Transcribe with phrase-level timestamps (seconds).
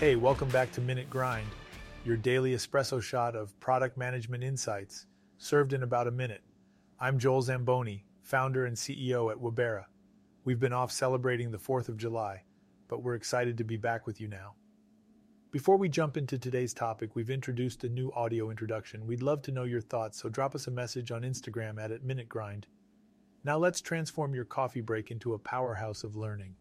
[0.00, 1.46] Hey, welcome back to Minute Grind,
[2.06, 5.04] your daily espresso shot of product management insights,
[5.36, 6.40] served in about a minute.
[6.98, 9.84] I'm Joel Zamboni, founder and CEO at Wabera.
[10.42, 12.44] We've been off celebrating the 4th of July,
[12.88, 14.54] but we're excited to be back with you now.
[15.50, 19.06] Before we jump into today's topic, we've introduced a new audio introduction.
[19.06, 22.04] We'd love to know your thoughts, so drop us a message on Instagram at, at
[22.04, 22.66] Minute Grind.
[23.44, 26.54] Now let's transform your coffee break into a powerhouse of learning.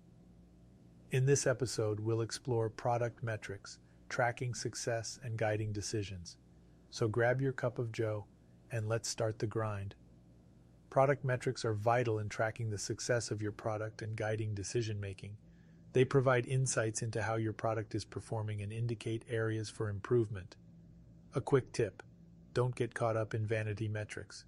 [1.12, 6.38] In this episode, we'll explore product metrics, tracking success, and guiding decisions.
[6.92, 8.26] So grab your cup of joe
[8.72, 9.96] and let's start the grind.
[10.92, 15.36] Product metrics are vital in tracking the success of your product and guiding decision making.
[15.94, 20.58] They provide insights into how your product is performing and indicate areas for improvement.
[21.34, 22.04] A quick tip
[22.54, 24.46] don't get caught up in vanity metrics.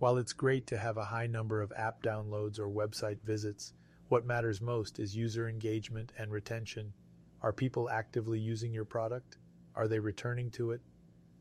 [0.00, 3.72] While it's great to have a high number of app downloads or website visits,
[4.12, 6.92] what matters most is user engagement and retention.
[7.40, 9.38] Are people actively using your product?
[9.74, 10.82] Are they returning to it?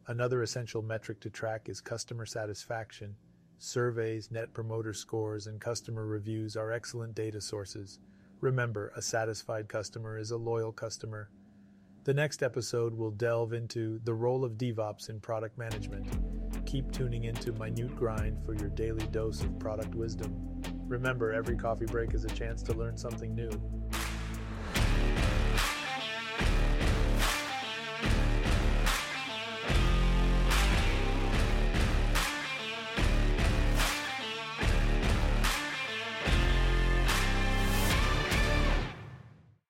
[0.07, 3.13] Another essential metric to track is customer satisfaction.
[3.57, 7.99] Surveys, net promoter scores, and customer reviews are excellent data sources.
[8.39, 11.29] Remember, a satisfied customer is a loyal customer.
[12.05, 16.07] The next episode will delve into the role of DevOps in product management.
[16.71, 20.33] Keep tuning into Minute Grind for your daily dose of product wisdom.
[20.87, 23.51] Remember, every coffee break is a chance to learn something new.